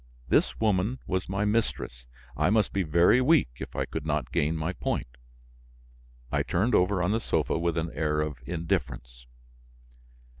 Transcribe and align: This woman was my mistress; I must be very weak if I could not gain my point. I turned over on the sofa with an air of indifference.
This 0.29 0.59
woman 0.59 0.97
was 1.05 1.29
my 1.29 1.45
mistress; 1.45 2.07
I 2.35 2.49
must 2.49 2.73
be 2.73 2.81
very 2.81 3.21
weak 3.21 3.49
if 3.59 3.75
I 3.75 3.85
could 3.85 4.03
not 4.03 4.31
gain 4.31 4.55
my 4.57 4.73
point. 4.73 5.15
I 6.31 6.41
turned 6.41 6.73
over 6.73 7.03
on 7.03 7.11
the 7.11 7.19
sofa 7.21 7.59
with 7.59 7.77
an 7.77 7.91
air 7.93 8.19
of 8.21 8.39
indifference. 8.47 9.27